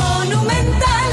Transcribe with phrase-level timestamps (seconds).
[0.00, 1.10] Monumental.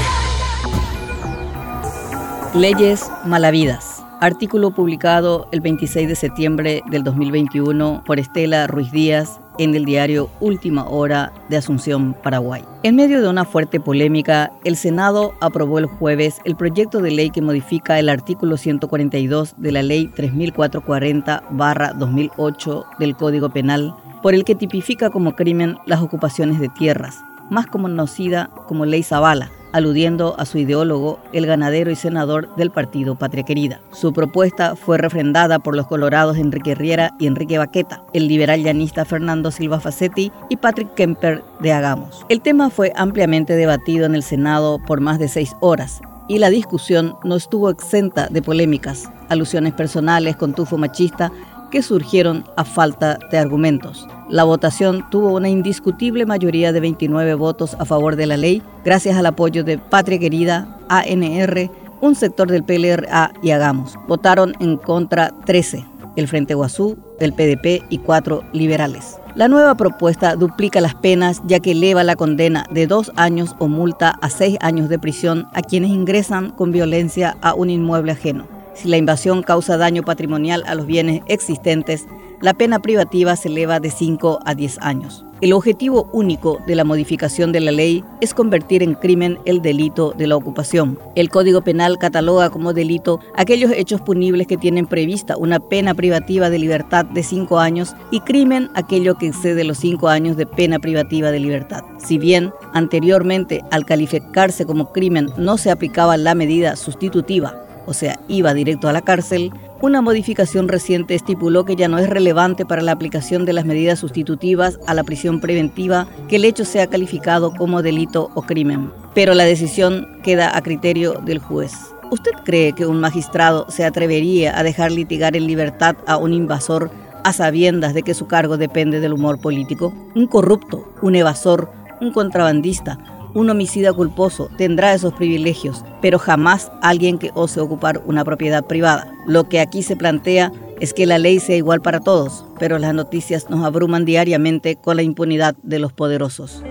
[2.54, 4.04] Leyes malavidas.
[4.20, 10.30] Artículo publicado el 26 de septiembre del 2021 por Estela Ruiz Díaz en el diario
[10.40, 12.64] Última Hora de Asunción, Paraguay.
[12.82, 17.30] En medio de una fuerte polémica, el Senado aprobó el jueves el proyecto de ley
[17.30, 24.54] que modifica el artículo 142 de la Ley 3440-2008 del Código Penal, por el que
[24.54, 27.18] tipifica como crimen las ocupaciones de tierras,
[27.50, 33.16] más conocida como Ley Zavala, aludiendo a su ideólogo, el ganadero y senador del partido
[33.16, 33.80] Patria Querida.
[33.92, 39.04] Su propuesta fue refrendada por los colorados Enrique Riera y Enrique Baqueta, el liberal llanista
[39.04, 42.24] Fernando Silva Facetti y Patrick Kemper de Agamos.
[42.28, 46.50] El tema fue ampliamente debatido en el Senado por más de seis horas y la
[46.50, 51.32] discusión no estuvo exenta de polémicas, alusiones personales con tufo machista
[51.70, 54.06] que surgieron a falta de argumentos.
[54.28, 59.16] La votación tuvo una indiscutible mayoría de 29 votos a favor de la ley, gracias
[59.16, 63.98] al apoyo de Patria Querida, ANR, un sector del PLRA y Hagamos.
[64.06, 65.84] Votaron en contra 13,
[66.16, 69.18] el Frente Guazú, el PDP y cuatro liberales.
[69.34, 73.68] La nueva propuesta duplica las penas ya que eleva la condena de dos años o
[73.68, 78.57] multa a seis años de prisión a quienes ingresan con violencia a un inmueble ajeno.
[78.80, 82.06] Si la invasión causa daño patrimonial a los bienes existentes,
[82.40, 85.24] la pena privativa se eleva de 5 a 10 años.
[85.40, 90.12] El objetivo único de la modificación de la ley es convertir en crimen el delito
[90.16, 90.96] de la ocupación.
[91.16, 96.48] El Código Penal cataloga como delito aquellos hechos punibles que tienen prevista una pena privativa
[96.48, 100.78] de libertad de 5 años y crimen aquello que excede los 5 años de pena
[100.78, 101.82] privativa de libertad.
[101.98, 108.20] Si bien anteriormente al calificarse como crimen no se aplicaba la medida sustitutiva o sea,
[108.28, 109.50] iba directo a la cárcel,
[109.80, 113.98] una modificación reciente estipuló que ya no es relevante para la aplicación de las medidas
[113.98, 118.90] sustitutivas a la prisión preventiva que el hecho sea calificado como delito o crimen.
[119.14, 121.72] Pero la decisión queda a criterio del juez.
[122.10, 126.90] ¿Usted cree que un magistrado se atrevería a dejar litigar en libertad a un invasor
[127.24, 129.94] a sabiendas de que su cargo depende del humor político?
[130.14, 131.70] Un corrupto, un evasor,
[132.02, 132.98] un contrabandista,
[133.34, 139.12] un homicida culposo tendrá esos privilegios, pero jamás alguien que ose ocupar una propiedad privada.
[139.26, 142.94] Lo que aquí se plantea es que la ley sea igual para todos, pero las
[142.94, 146.62] noticias nos abruman diariamente con la impunidad de los poderosos.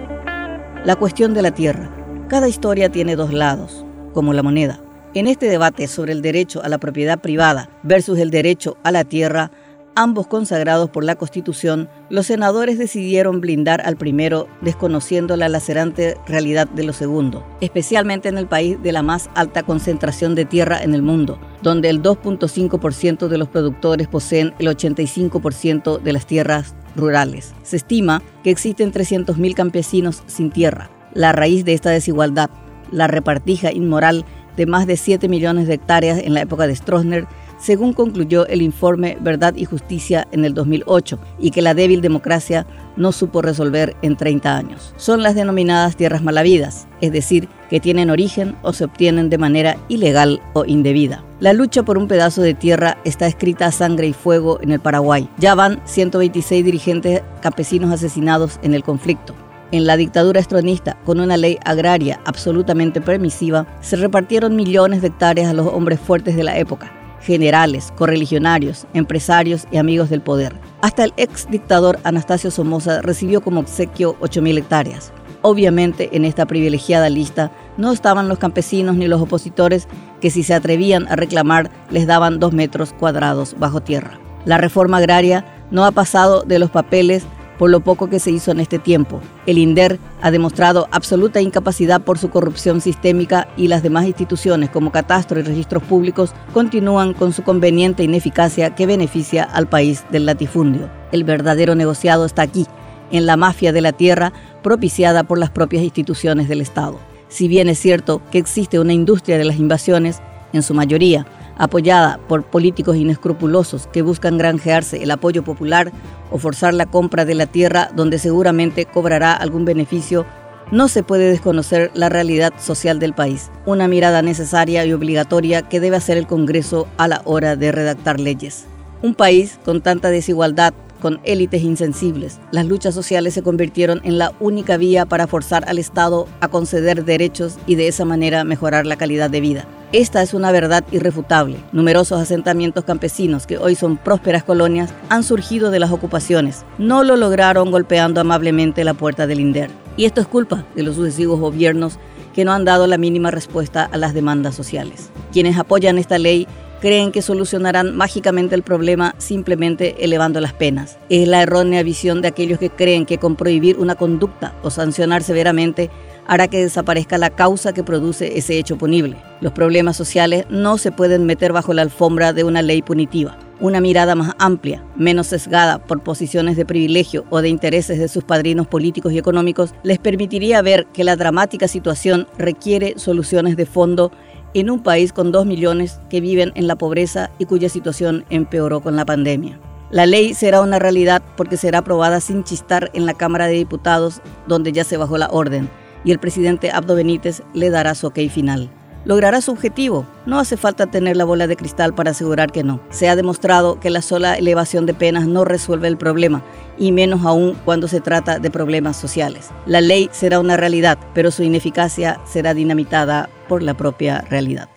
[0.85, 1.93] La cuestión de la tierra.
[2.29, 4.79] Cada historia tiene dos lados, como la moneda.
[5.13, 9.03] En este debate sobre el derecho a la propiedad privada versus el derecho a la
[9.03, 9.51] tierra,
[9.97, 16.67] ambos consagrados por la Constitución, los senadores decidieron blindar al primero desconociendo la lacerante realidad
[16.69, 20.93] de lo segundo, especialmente en el país de la más alta concentración de tierra en
[20.93, 27.55] el mundo, donde el 2.5% de los productores poseen el 85% de las tierras rurales.
[27.63, 30.91] Se estima que existen 300.000 campesinos sin tierra.
[31.15, 32.51] La raíz de esta desigualdad,
[32.91, 34.25] la repartija inmoral
[34.57, 38.61] de más de 7 millones de hectáreas en la época de Stroessner, según concluyó el
[38.61, 43.95] informe Verdad y Justicia en el 2008, y que la débil democracia no supo resolver
[44.01, 44.93] en 30 años.
[44.97, 49.77] Son las denominadas tierras malavidas, es decir, que tienen origen o se obtienen de manera
[49.87, 51.23] ilegal o indebida.
[51.39, 54.79] La lucha por un pedazo de tierra está escrita a sangre y fuego en el
[54.79, 55.29] Paraguay.
[55.37, 59.35] Ya van 126 dirigentes campesinos asesinados en el conflicto.
[59.71, 65.49] En la dictadura estronista, con una ley agraria absolutamente permisiva, se repartieron millones de hectáreas
[65.49, 66.89] a los hombres fuertes de la época,
[67.27, 70.55] generales, correligionarios, empresarios y amigos del poder.
[70.81, 75.11] Hasta el ex dictador Anastasio Somoza recibió como obsequio 8.000 hectáreas.
[75.41, 79.87] Obviamente en esta privilegiada lista no estaban los campesinos ni los opositores
[80.21, 84.19] que si se atrevían a reclamar les daban dos metros cuadrados bajo tierra.
[84.45, 87.25] La reforma agraria no ha pasado de los papeles
[87.57, 89.21] por lo poco que se hizo en este tiempo.
[89.45, 94.91] El INDER ha demostrado absoluta incapacidad por su corrupción sistémica y las demás instituciones como
[94.91, 100.89] Catastro y Registros Públicos continúan con su conveniente ineficacia que beneficia al país del latifundio.
[101.11, 102.65] El verdadero negociado está aquí,
[103.11, 106.99] en la mafia de la tierra propiciada por las propias instituciones del Estado.
[107.29, 110.21] Si bien es cierto que existe una industria de las invasiones,
[110.53, 111.25] en su mayoría
[111.57, 115.91] apoyada por políticos inescrupulosos que buscan granjearse el apoyo popular
[116.31, 120.25] o forzar la compra de la tierra donde seguramente cobrará algún beneficio,
[120.71, 125.79] no se puede desconocer la realidad social del país, una mirada necesaria y obligatoria que
[125.79, 128.65] debe hacer el Congreso a la hora de redactar leyes.
[129.01, 134.33] Un país con tanta desigualdad, con élites insensibles, las luchas sociales se convirtieron en la
[134.39, 138.97] única vía para forzar al Estado a conceder derechos y de esa manera mejorar la
[138.97, 139.67] calidad de vida.
[139.93, 141.55] Esta es una verdad irrefutable.
[141.71, 146.65] Numerosos asentamientos campesinos que hoy son prósperas colonias han surgido de las ocupaciones.
[146.77, 149.71] No lo lograron golpeando amablemente la puerta del INDER.
[149.95, 151.99] Y esto es culpa de los sucesivos gobiernos
[152.33, 155.09] que no han dado la mínima respuesta a las demandas sociales.
[155.31, 156.49] Quienes apoyan esta ley
[156.81, 160.97] creen que solucionarán mágicamente el problema simplemente elevando las penas.
[161.09, 165.23] Es la errónea visión de aquellos que creen que con prohibir una conducta o sancionar
[165.23, 165.89] severamente
[166.27, 169.17] hará que desaparezca la causa que produce ese hecho punible.
[169.41, 173.37] Los problemas sociales no se pueden meter bajo la alfombra de una ley punitiva.
[173.59, 178.23] Una mirada más amplia, menos sesgada por posiciones de privilegio o de intereses de sus
[178.23, 184.11] padrinos políticos y económicos, les permitiría ver que la dramática situación requiere soluciones de fondo
[184.53, 188.81] en un país con dos millones que viven en la pobreza y cuya situación empeoró
[188.81, 189.59] con la pandemia.
[189.89, 194.21] La ley será una realidad porque será aprobada sin chistar en la Cámara de Diputados,
[194.45, 195.69] donde ya se bajó la orden,
[196.03, 198.69] y el presidente Abdo Benítez le dará su ok final.
[199.05, 200.05] Logrará su objetivo.
[200.25, 202.81] No hace falta tener la bola de cristal para asegurar que no.
[202.89, 206.43] Se ha demostrado que la sola elevación de penas no resuelve el problema,
[206.77, 209.49] y menos aún cuando se trata de problemas sociales.
[209.65, 214.67] La ley será una realidad, pero su ineficacia será dinamitada por la propia realidad.